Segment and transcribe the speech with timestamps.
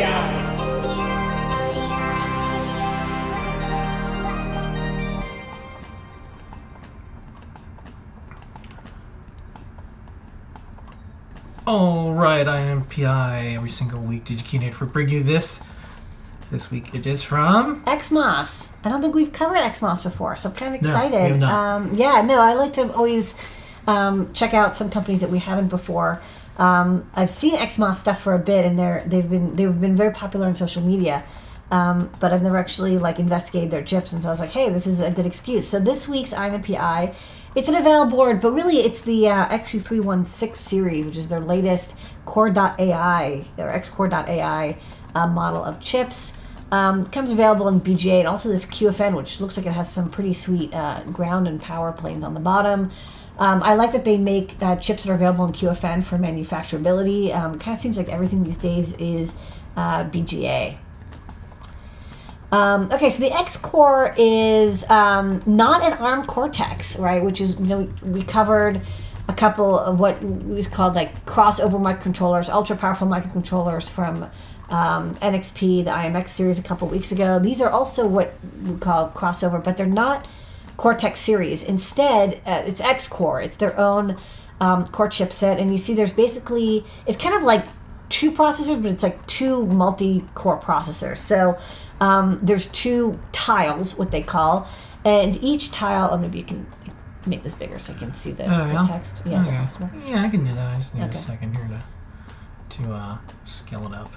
[0.00, 0.42] IMPI.
[11.66, 12.44] All right,
[12.88, 13.52] Pi.
[13.54, 14.24] every single week.
[14.24, 15.62] Did you key in for bring you this?
[16.50, 17.82] This week it is from.
[17.84, 18.72] XMOS.
[18.84, 21.40] I don't think we've covered XMOS before, so I'm kind of No, excited.
[21.40, 21.52] not.
[21.52, 23.34] um, yeah, no, I like to always
[23.86, 26.20] um, check out some companies that we haven't before.
[26.58, 30.12] Um, I've seen XMOS stuff for a bit, and they're they've been they've been very
[30.12, 31.24] popular on social media.
[31.70, 34.68] Um, but I've never actually like investigated their chips, and so I was like, hey,
[34.68, 35.66] this is a good excuse.
[35.66, 37.14] So this week's INPI,
[37.54, 41.96] it's an eval board, but really it's the uh, XU316 series, which is their latest
[42.26, 44.76] Core.ai or XCore.ai
[45.14, 46.38] uh, model of chips.
[46.70, 50.08] Um, comes available in BGA and also this QFN, which looks like it has some
[50.08, 52.90] pretty sweet uh, ground and power planes on the bottom.
[53.38, 57.34] Um, I like that they make uh, chips that are available in QFN for manufacturability.
[57.34, 59.34] Um, kind of seems like everything these days is
[59.76, 60.76] uh, BGA.
[62.52, 67.24] Um, okay, so the X core is um, not an ARM Cortex, right?
[67.24, 68.82] Which is you know we covered
[69.28, 74.24] a couple of what was called like crossover microcontrollers, ultra powerful microcontrollers from
[74.68, 77.38] um, NXP, the IMX series, a couple weeks ago.
[77.38, 80.28] These are also what we call crossover, but they're not
[80.76, 81.62] Cortex series.
[81.62, 83.40] Instead, uh, it's X core.
[83.40, 84.16] It's their own
[84.60, 87.64] um, core chipset, and you see there's basically it's kind of like
[88.08, 91.18] two processors, but it's like two multi-core processors.
[91.18, 91.58] So
[92.00, 94.66] um, there's two tiles, what they call,
[95.04, 96.08] and each tile.
[96.12, 96.66] Oh, maybe you can
[97.26, 98.84] make this bigger so you can see the, Oh, the yeah.
[98.84, 99.22] text.
[99.24, 99.56] Yeah, Okay.
[99.56, 99.90] possible?
[100.06, 100.74] Yeah, I can do that.
[100.74, 101.14] I just need Okay.
[101.14, 101.82] a second here to
[102.82, 104.10] to uh, scale it up.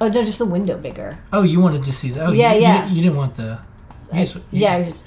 [0.00, 1.16] Oh no, just the window bigger.
[1.32, 2.26] Oh, you wanted to see that?
[2.28, 2.86] Oh, Yeah, you, yeah.
[2.88, 3.58] You, you didn't want the.
[4.12, 5.04] You I- just, you yeah, just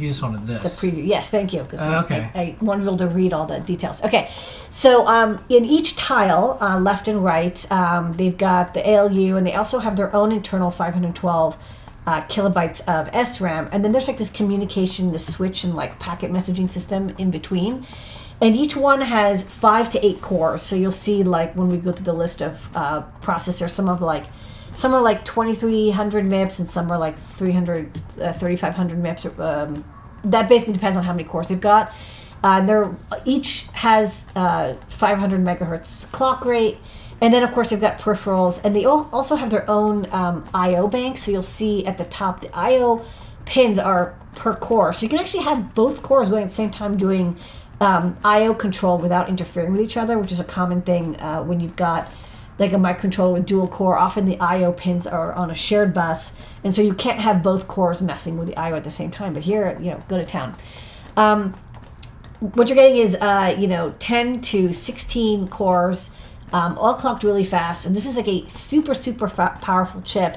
[0.00, 0.80] you just wanted this.
[0.80, 1.06] the preview.
[1.06, 1.62] Yes, thank you.
[1.62, 2.30] Because Uh, okay.
[2.34, 4.02] I, I wanted to be able to read all the details.
[4.02, 4.30] Okay,
[4.70, 9.46] so um, in each tile, uh, left and right, um, they've got the ALU, and
[9.46, 11.56] they also have their own internal 512
[12.06, 16.30] uh, kilobytes of SRAM, and then there's like this communication, the switch, and like packet
[16.32, 17.86] messaging system in between.
[18.42, 20.62] And each one has five to eight cores.
[20.62, 24.00] So you'll see, like, when we go through the list of uh, processors, some of
[24.00, 24.24] like
[24.72, 29.84] some are like 2300 MIPS and some are like 300 uh, 3500 MIPS um,
[30.24, 31.92] that basically depends on how many cores you've got.
[32.42, 32.94] Uh, they're
[33.24, 36.78] each has uh, 500 megahertz clock rate.
[37.22, 38.64] And then of course they've got peripherals.
[38.64, 41.18] And they al- also have their own um, io bank.
[41.18, 43.04] So you'll see at the top the io
[43.44, 44.92] pins are per core.
[44.92, 47.36] So you can actually have both cores going at the same time doing
[47.80, 51.60] um, io control without interfering with each other which is a common thing uh, when
[51.60, 52.12] you've got
[52.60, 56.34] like a microcontroller with dual core, often the I/O pins are on a shared bus,
[56.62, 59.32] and so you can't have both cores messing with the I/O at the same time.
[59.32, 60.54] But here, you know, go to town.
[61.16, 61.54] Um,
[62.40, 66.10] what you're getting is, uh, you know, 10 to 16 cores,
[66.52, 70.36] um, all clocked really fast, and this is like a super, super powerful chip.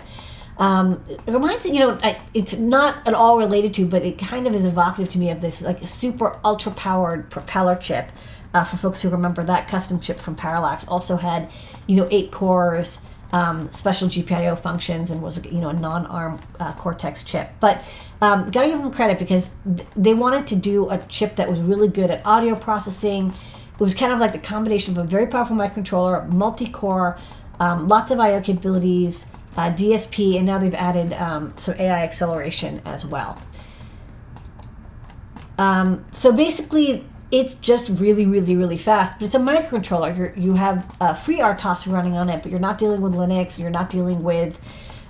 [0.57, 4.47] Um, it reminds you know, I- it's not at all related to, but it kind
[4.47, 8.11] of is evocative to me of this like a super ultra powered propeller chip.
[8.53, 11.49] Uh, for folks who remember that custom chip from Parallax, also had
[11.87, 16.73] you know eight cores, um, special GPIO functions, and was you know a non-ARM uh,
[16.73, 17.49] Cortex chip.
[17.59, 17.83] But
[18.21, 21.59] um, gotta give them credit because th- they wanted to do a chip that was
[21.59, 23.33] really good at audio processing.
[23.73, 27.17] It was kind of like the combination of a very powerful microcontroller, multi-core,
[27.59, 29.25] um, lots of I/O capabilities,
[29.57, 33.39] uh, DSP, and now they've added um, some AI acceleration as well.
[35.57, 39.17] Um, so basically, it's just really, really, really fast.
[39.17, 40.15] But it's a microcontroller.
[40.15, 43.57] You're, you have uh, free RTOS running on it, but you're not dealing with Linux.
[43.57, 44.61] You're not dealing with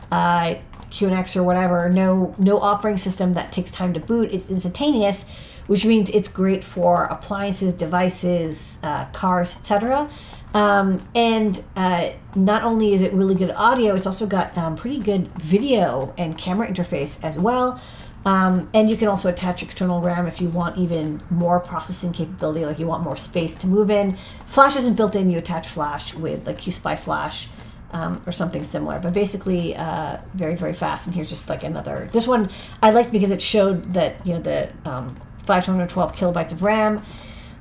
[0.09, 0.56] uh,
[0.89, 1.89] QNX or whatever.
[1.89, 4.31] No, no operating system that takes time to boot.
[4.31, 5.25] It's instantaneous,
[5.67, 10.09] which means it's great for appliances, devices, uh, cars, etc.
[10.53, 15.00] Um, and uh, not only is it really good audio, it's also got um, pretty
[15.00, 17.81] good video and camera interface as well.
[18.25, 22.66] Um, and you can also attach external RAM if you want even more processing capability,
[22.66, 24.17] like you want more space to move in.
[24.45, 27.50] Flash isn't built in, you attach Flash with like QSPI Flash
[27.91, 28.99] um, or something similar.
[28.99, 31.08] But basically, uh, very, very fast.
[31.08, 32.09] And here's just like another.
[32.11, 32.49] This one
[32.81, 35.16] I liked because it showed that, you know, the um,
[35.46, 37.03] 512 kilobytes of RAM.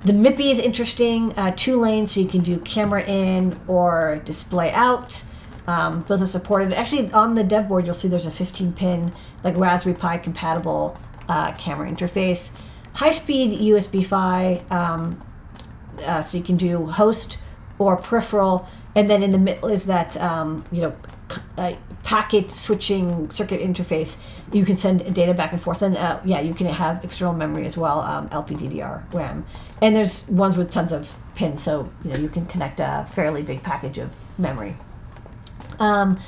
[0.05, 4.73] The MIPI is interesting, uh, two lanes, so you can do camera in or display
[4.73, 5.25] out.
[5.69, 6.73] Um, both are supported.
[6.73, 9.12] Actually, on the dev board, you'll see there's a 15 pin,
[9.44, 10.97] like Raspberry Pi compatible
[11.29, 12.56] uh, camera interface.
[12.94, 15.23] High speed USB PHY, um,
[16.05, 17.39] uh, so you can do host
[17.79, 18.69] or peripheral.
[18.94, 20.94] And then in the middle is that, um, you know,
[21.56, 21.73] uh,
[22.03, 24.23] packet switching circuit interface.
[24.53, 25.83] You can send data back and forth.
[25.83, 29.47] And uh, yeah, you can have external memory as well, um, LPDDR RAM.
[29.81, 33.43] And there's ones with tons of pins, so you know you can connect a fairly
[33.43, 34.77] big package of memory.
[35.79, 36.21] Um,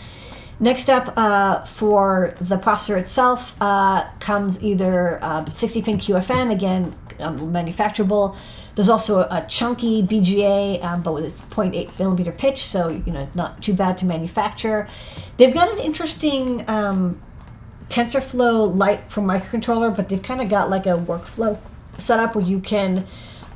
[0.61, 6.95] next up, uh, for the processor itself, uh, comes either uh, 60 pin QFN, again,
[7.21, 8.37] um, manufacturable.
[8.75, 13.29] There's also a chunky BGA, um, but with its 0.8 millimeter pitch, so you know
[13.35, 14.89] not too bad to manufacture.
[15.37, 17.21] They've got an interesting um,
[17.89, 21.59] TensorFlow Lite from microcontroller, but they've kind of got like a workflow
[21.99, 23.07] set up where you can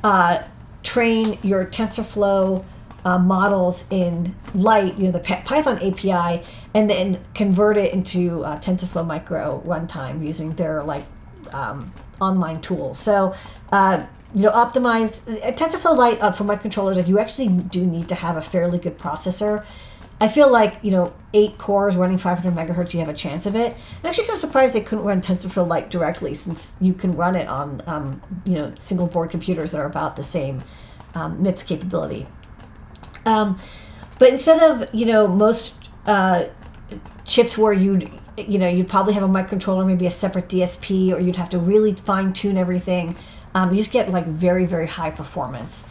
[0.03, 0.43] uh,
[0.83, 2.63] train your TensorFlow
[3.05, 6.43] uh, models in light, you know, the Python API,
[6.73, 11.05] and then convert it into uh, TensorFlow Micro runtime using their like
[11.53, 12.99] um, online tools.
[12.99, 13.33] So,
[13.71, 18.09] uh, you know, optimized uh, TensorFlow Lite uh, for microcontrollers, like you actually do need
[18.09, 19.65] to have a fairly good processor.
[20.21, 23.55] I feel like you know eight cores running 500 megahertz, you have a chance of
[23.55, 23.75] it.
[24.03, 27.35] I'm actually kind of surprised they couldn't run TensorFlow Lite directly, since you can run
[27.35, 30.61] it on um, you know single board computers that are about the same
[31.15, 32.27] um, MIPS capability.
[33.25, 33.59] Um,
[34.17, 35.75] but instead of you know most
[36.05, 36.45] uh,
[37.25, 41.19] chips where you'd you know you'd probably have a microcontroller, maybe a separate DSP, or
[41.19, 43.15] you'd have to really fine tune everything.
[43.55, 45.87] Um, you just get like very very high performance.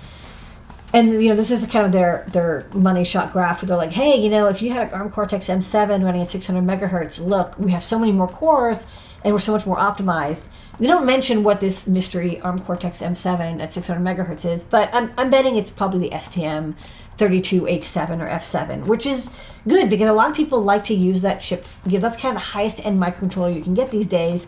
[0.94, 3.76] And you know this is the kind of their their money shot graph where they're
[3.76, 7.24] like, hey, you know, if you had an ARM Cortex M7 running at 600 megahertz,
[7.24, 8.86] look, we have so many more cores
[9.24, 10.48] and we're so much more optimized.
[10.78, 15.12] They don't mention what this mystery ARM Cortex M7 at 600 megahertz is, but I'm,
[15.18, 16.74] I'm betting it's probably the STM
[17.18, 19.30] 32H7 or F7, which is
[19.66, 21.66] good because a lot of people like to use that chip.
[21.84, 24.46] You know, that's kind of the highest end microcontroller you can get these days.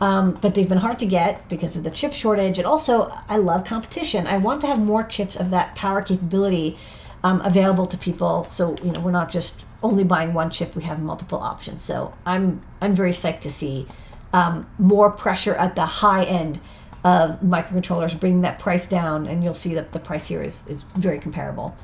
[0.00, 2.58] Um, but they've been hard to get because of the chip shortage.
[2.58, 4.26] And also, I love competition.
[4.26, 6.76] I want to have more chips of that power capability
[7.22, 8.44] um, available to people.
[8.44, 10.74] So you know, we're not just only buying one chip.
[10.74, 11.84] We have multiple options.
[11.84, 13.86] So I'm I'm very psyched to see
[14.32, 16.60] um, more pressure at the high end
[17.04, 19.26] of microcontrollers, bringing that price down.
[19.26, 21.76] And you'll see that the price here is is very comparable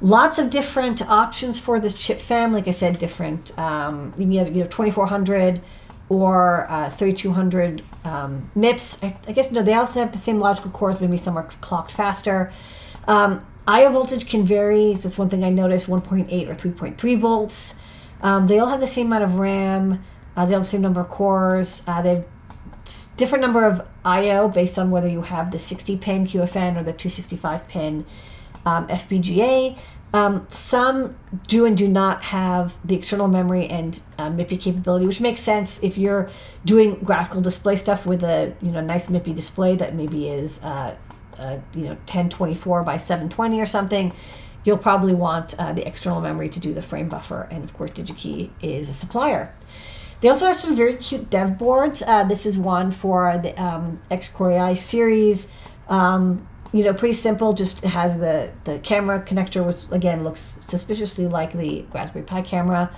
[0.00, 2.60] lots of different options for this chip family.
[2.60, 3.56] Like I said, different.
[3.58, 5.60] Um, you can have you know 2400
[6.08, 9.02] or uh, 3200 um, MIPS.
[9.02, 11.00] I, I, guess no, they also have the same logical cores.
[11.00, 12.52] Maybe some are clocked faster.
[13.08, 14.94] Um, IO voltage can vary.
[14.94, 17.80] That's one thing I noticed: 1.8 or 3.3 volts.
[18.20, 20.04] Um, they all have the same amount of RAM.
[20.36, 21.82] Uh, they have the same number of cores.
[21.86, 22.24] Uh, they have
[23.16, 26.92] different number of I/O based on whether you have the 60 pin QFN or the
[26.92, 28.04] 265 pin
[28.66, 29.78] um, FPGA.
[30.14, 31.16] Um, some
[31.48, 35.82] do and do not have the external memory and uh, MIPI capability, which makes sense
[35.82, 36.30] if you're
[36.64, 40.96] doing graphical display stuff with a you know nice MIPI display that maybe is uh,
[41.36, 44.12] uh, you know 1024 by 720 or something.
[44.62, 47.90] You'll probably want uh, the external memory to do the frame buffer, and of course,
[47.90, 49.52] DigiKey is a supplier.
[50.20, 52.02] They also have some very cute dev boards.
[52.02, 55.50] Uh, this is one for the um, X-Core AI series.
[55.88, 57.52] Um, you know, pretty simple.
[57.52, 62.90] Just has the the camera connector, which again looks suspiciously like the Raspberry Pi camera.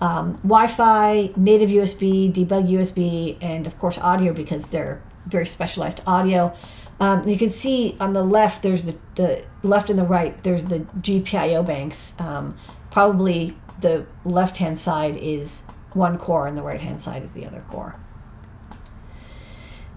[0.00, 6.54] Um, Wi-Fi, native USB, debug USB, and of course audio because they're very specialized audio.
[7.00, 10.66] Um, you can see on the left, there's the, the left and the right, there's
[10.66, 12.14] the GPIO banks.
[12.20, 12.56] Um,
[12.90, 17.46] probably the left hand side is one core and the right hand side is the
[17.46, 17.96] other core.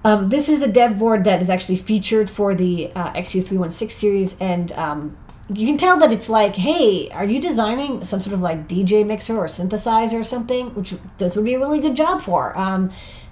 [0.04, 4.38] Um, this is the dev board that is actually featured for the uh, XU316 series,
[4.40, 5.18] and um,
[5.54, 9.06] you can tell that it's like, hey, are you designing some sort of like DJ
[9.06, 10.74] mixer or synthesizer or something?
[10.76, 12.58] Which this would be a really good job for.
[12.58, 12.92] Um,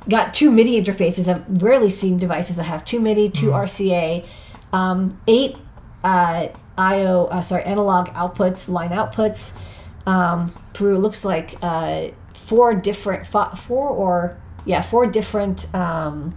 [0.10, 1.34] got two MIDI interfaces.
[1.34, 3.54] I've rarely seen devices that have two MIDI, 2 mm.
[3.54, 4.26] RCA,
[4.74, 5.56] um, eight
[6.04, 6.48] uh,
[6.78, 9.58] IO, uh, sorry, analog outputs, line outputs
[10.06, 12.08] um, through looks like uh,
[12.46, 16.36] four different, four or yeah, four different um,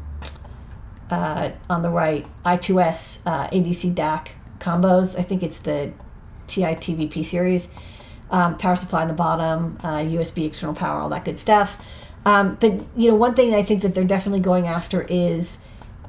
[1.11, 5.19] uh, on the right, I2S uh, ADC DAC combos.
[5.19, 5.93] I think it's the
[6.47, 7.73] TI TVP series.
[8.31, 11.79] Um, power supply on the bottom, uh, USB external power, all that good stuff.
[12.27, 15.59] Um, but you know, one thing I think that they're definitely going after is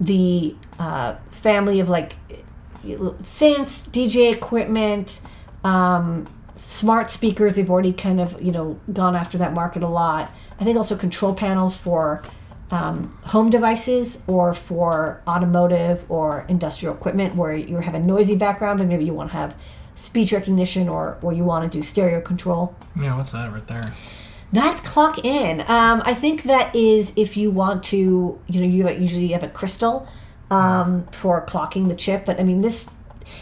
[0.01, 2.15] the uh, family of like
[2.83, 5.21] synths, DJ equipment,
[5.63, 6.27] um,
[6.59, 7.55] smart speakers.
[7.55, 10.31] They've already kind of you know gone after that market a lot.
[10.59, 12.21] I think also control panels for
[12.71, 18.79] um, home devices or for automotive or industrial equipment where you have a noisy background
[18.79, 19.55] and maybe you want to have
[19.95, 22.75] speech recognition or, or you want to do stereo control.
[22.99, 23.93] Yeah, what's that right there?
[24.51, 25.61] That's clock in.
[25.61, 29.49] Um, I think that is if you want to, you know, you usually have a
[29.49, 30.07] crystal
[30.49, 32.89] um, for clocking the chip, but I mean this.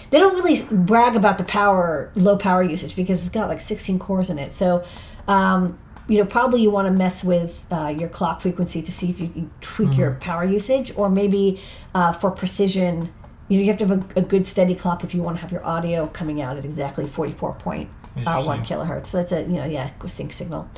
[0.10, 4.00] They don't really brag about the power, low power usage because it's got like 16
[4.00, 4.54] cores in it.
[4.54, 4.86] So
[5.28, 5.78] um,
[6.08, 9.20] you know, probably you want to mess with uh, your clock frequency to see if
[9.20, 10.00] you can tweak mm-hmm.
[10.00, 11.62] your power usage, or maybe
[11.94, 13.14] uh, for precision,
[13.50, 15.42] you know you have to have a, a good steady clock if you want to
[15.42, 18.64] have your audio coming out at exactly 44.1 Interesting.
[18.64, 19.08] kilohertz.
[19.08, 20.70] So that's a you know yeah sync signal.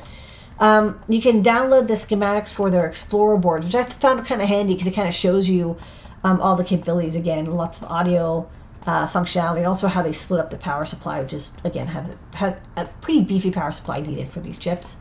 [0.58, 4.48] Um, you can download the schematics for their Explorer boards, which I found kind of
[4.48, 5.78] handy because it kind of shows you
[6.22, 8.50] um, all the capabilities again, lots of audio
[8.86, 12.16] uh, functionality, and also how they split up the power supply, which is again have,
[12.34, 14.96] have a pretty beefy power supply needed for these chips.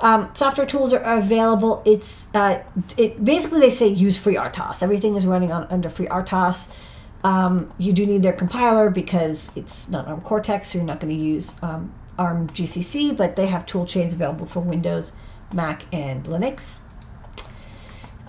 [0.00, 1.82] Um, software tools are available.
[1.84, 2.62] It's uh,
[2.96, 4.82] it basically they say use FreeRTOS.
[4.82, 6.72] Everything is running on under free FreeRTOS.
[7.22, 11.14] Um, you do need their compiler because it's not ARM Cortex, so you're not going
[11.14, 15.12] to use um, ARM GCC, but they have tool chains available for Windows,
[15.52, 16.78] Mac, and Linux.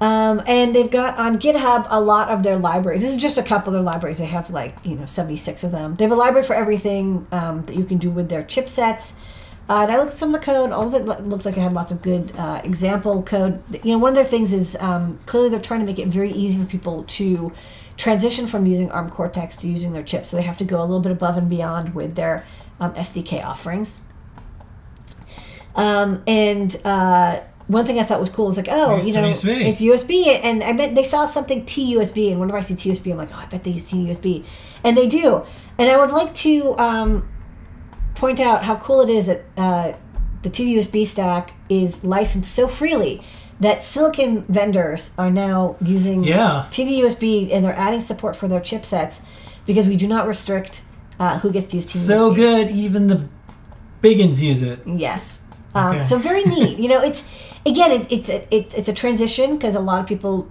[0.01, 3.03] Um, and they've got on GitHub a lot of their libraries.
[3.03, 4.17] This is just a couple of their libraries.
[4.17, 5.95] They have like you know 76 of them.
[5.95, 9.13] They have a library for everything um, that you can do with their chipsets.
[9.69, 10.71] Uh, and I looked at some of the code.
[10.71, 13.61] All of it looked like it had lots of good uh, example code.
[13.85, 16.31] You know, one of their things is um, clearly they're trying to make it very
[16.31, 17.53] easy for people to
[17.95, 20.29] transition from using ARM Cortex to using their chips.
[20.29, 22.43] So they have to go a little bit above and beyond with their
[22.79, 24.01] um, SDK offerings.
[25.75, 29.61] Um, and uh, one thing I thought was cool is like, oh, you know, USB.
[29.65, 33.17] it's USB, and I bet they saw something TUSB, and whenever I see TUSB, I'm
[33.17, 34.43] like, oh, I bet they use TUSB,
[34.83, 35.43] and they do.
[35.77, 37.29] And I would like to um,
[38.15, 39.93] point out how cool it is that uh,
[40.43, 43.21] the TUSB stack is licensed so freely
[43.59, 46.65] that silicon vendors are now using Yeah.
[46.71, 49.21] TDUSB, and they're adding support for their chipsets
[49.65, 50.81] because we do not restrict
[51.19, 52.07] uh, who gets to use TUSB.
[52.07, 53.27] So good, even the
[54.01, 54.79] biggins use it.
[54.87, 55.41] Yes.
[55.73, 56.05] Um, Okay.
[56.05, 56.77] So very neat.
[56.79, 57.27] You know, it's
[57.65, 60.49] again, it's it's a, it's, it's a transition because a lot of people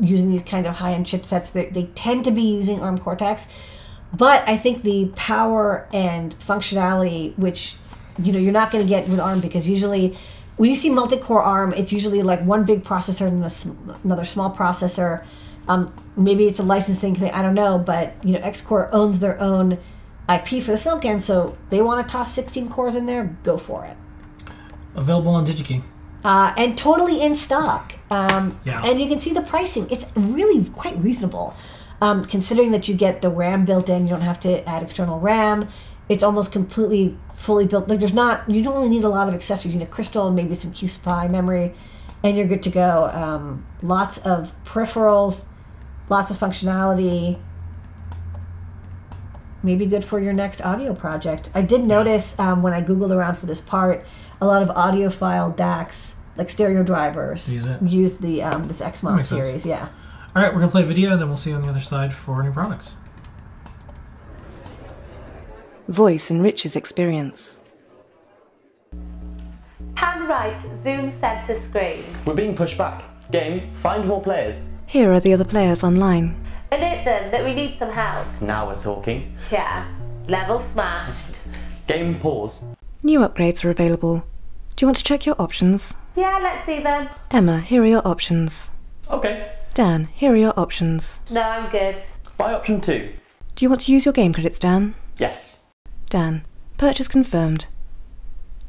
[0.00, 3.46] using these kind of high end chipsets they, they tend to be using ARM Cortex,
[4.16, 7.76] but I think the power and functionality, which
[8.22, 10.16] you know you're not going to get with ARM because usually
[10.56, 13.70] when you see multi-core ARM, it's usually like one big processor and a s-
[14.04, 15.26] another small processor.
[15.68, 17.30] Um, maybe it's a licensing thing.
[17.32, 19.72] I don't know, but you know, Xcore owns their own
[20.32, 23.36] IP for the silicon, so they want to toss 16 cores in there.
[23.42, 23.96] Go for it
[24.96, 25.82] Available on DigiKey.
[26.24, 27.94] uh, and totally in stock.
[28.10, 28.82] Um, Yeah.
[28.84, 31.54] And you can see the pricing; it's really quite reasonable,
[32.00, 34.04] um, considering that you get the RAM built in.
[34.06, 35.68] You don't have to add external RAM.
[36.08, 37.88] It's almost completely fully built.
[37.88, 39.74] Like there's not you don't really need a lot of accessories.
[39.74, 41.74] You need a crystal and maybe some QSPI memory,
[42.24, 43.10] and you're good to go.
[43.12, 45.46] Um, lots of peripherals,
[46.08, 47.38] lots of functionality.
[49.62, 51.50] Maybe good for your next audio project.
[51.54, 54.04] I did notice um, when I googled around for this part,
[54.40, 59.28] a lot of audiophile DACs, like stereo drivers, Use use the um, this XMOS makes
[59.28, 59.28] sense.
[59.28, 59.66] series.
[59.66, 59.88] Yeah.
[60.36, 61.80] All right, we're gonna play a video, and then we'll see you on the other
[61.80, 62.92] side for new products.
[65.88, 67.58] Voice enriches experience.
[69.94, 72.04] Hand right, zoom center screen.
[72.26, 73.04] We're being pushed back.
[73.30, 74.60] Game, find more players.
[74.86, 76.36] Here are the other players online.
[77.06, 78.26] Alert them that we need some help.
[78.40, 79.36] Now we're talking.
[79.52, 79.86] Yeah.
[80.26, 81.46] Level smashed.
[81.86, 82.64] Game, pause.
[83.04, 84.24] New upgrades are available.
[84.74, 85.94] Do you want to check your options?
[86.16, 87.08] Yeah, let's see them.
[87.30, 88.72] Emma, here are your options.
[89.08, 89.52] Okay.
[89.72, 91.20] Dan, here are your options.
[91.30, 91.96] No, I'm good.
[92.38, 93.12] Buy option two.
[93.54, 94.96] Do you want to use your game credits, Dan?
[95.16, 95.60] Yes.
[96.10, 96.44] Dan,
[96.76, 97.66] purchase confirmed.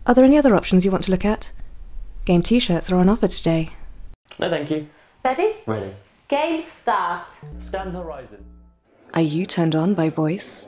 [0.05, 1.51] Are there any other options you want to look at?
[2.25, 3.71] Game t shirts are on offer today.
[4.37, 4.87] No, thank you.
[5.25, 5.55] Ready?
[5.65, 5.93] Ready.
[6.27, 7.31] Game start.
[7.59, 8.43] Scan horizon.
[9.13, 10.67] Are you turned on by voice?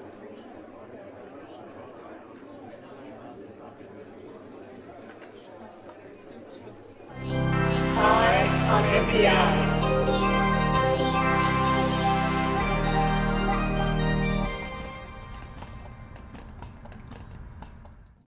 [8.70, 9.69] on NPR.